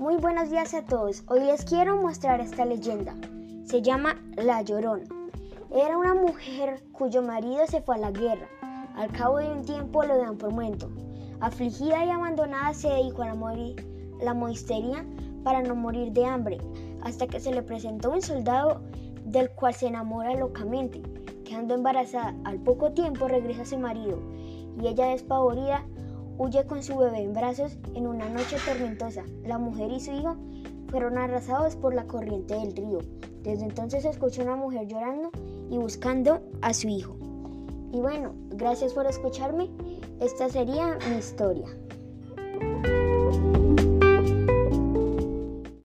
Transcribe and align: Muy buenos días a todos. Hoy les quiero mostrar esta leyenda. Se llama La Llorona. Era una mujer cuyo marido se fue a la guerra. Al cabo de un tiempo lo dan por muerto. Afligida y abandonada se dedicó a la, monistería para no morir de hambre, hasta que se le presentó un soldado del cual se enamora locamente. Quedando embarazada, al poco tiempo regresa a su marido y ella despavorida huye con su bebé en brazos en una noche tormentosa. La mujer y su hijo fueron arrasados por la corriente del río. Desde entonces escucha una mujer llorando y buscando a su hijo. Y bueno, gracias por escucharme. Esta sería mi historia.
Muy 0.00 0.16
buenos 0.16 0.48
días 0.48 0.72
a 0.72 0.80
todos. 0.80 1.24
Hoy 1.26 1.40
les 1.40 1.62
quiero 1.62 1.94
mostrar 2.00 2.40
esta 2.40 2.64
leyenda. 2.64 3.14
Se 3.64 3.82
llama 3.82 4.16
La 4.34 4.62
Llorona. 4.62 5.04
Era 5.70 5.98
una 5.98 6.14
mujer 6.14 6.82
cuyo 6.90 7.20
marido 7.20 7.66
se 7.66 7.82
fue 7.82 7.96
a 7.96 7.98
la 7.98 8.10
guerra. 8.10 8.48
Al 8.96 9.12
cabo 9.12 9.36
de 9.36 9.52
un 9.52 9.62
tiempo 9.62 10.02
lo 10.02 10.16
dan 10.16 10.38
por 10.38 10.52
muerto. 10.52 10.90
Afligida 11.40 12.02
y 12.02 12.08
abandonada 12.08 12.72
se 12.72 12.88
dedicó 12.88 13.24
a 13.24 13.34
la, 14.22 14.32
monistería 14.32 15.04
para 15.44 15.62
no 15.62 15.76
morir 15.76 16.12
de 16.12 16.24
hambre, 16.24 16.56
hasta 17.02 17.26
que 17.26 17.38
se 17.38 17.52
le 17.52 17.62
presentó 17.62 18.10
un 18.10 18.22
soldado 18.22 18.80
del 19.26 19.50
cual 19.50 19.74
se 19.74 19.88
enamora 19.88 20.34
locamente. 20.34 21.02
Quedando 21.44 21.74
embarazada, 21.74 22.34
al 22.44 22.58
poco 22.60 22.92
tiempo 22.92 23.28
regresa 23.28 23.62
a 23.62 23.66
su 23.66 23.78
marido 23.78 24.18
y 24.80 24.86
ella 24.86 25.08
despavorida 25.08 25.84
huye 26.40 26.64
con 26.64 26.82
su 26.82 26.96
bebé 26.96 27.22
en 27.22 27.34
brazos 27.34 27.76
en 27.94 28.06
una 28.06 28.26
noche 28.30 28.56
tormentosa. 28.64 29.24
La 29.44 29.58
mujer 29.58 29.92
y 29.92 30.00
su 30.00 30.10
hijo 30.12 30.36
fueron 30.88 31.18
arrasados 31.18 31.76
por 31.76 31.92
la 31.94 32.06
corriente 32.06 32.54
del 32.54 32.74
río. 32.74 33.00
Desde 33.42 33.66
entonces 33.66 34.06
escucha 34.06 34.42
una 34.42 34.56
mujer 34.56 34.86
llorando 34.86 35.30
y 35.70 35.76
buscando 35.76 36.40
a 36.62 36.72
su 36.72 36.88
hijo. 36.88 37.14
Y 37.92 38.00
bueno, 38.00 38.32
gracias 38.52 38.94
por 38.94 39.06
escucharme. 39.06 39.68
Esta 40.18 40.48
sería 40.48 40.98
mi 41.10 41.18
historia. 41.18 41.66